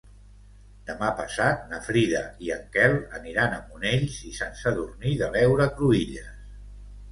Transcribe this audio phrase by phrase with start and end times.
[0.85, 5.71] Demà passat na Frida i en Quel aniran a Monells i Sant Sadurní de l'Heura
[5.79, 6.35] Cruïlles.